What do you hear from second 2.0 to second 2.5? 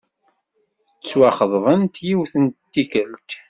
yiwet n